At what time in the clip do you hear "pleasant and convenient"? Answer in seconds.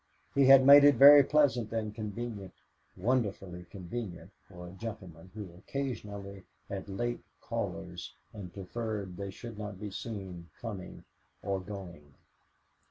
1.23-2.55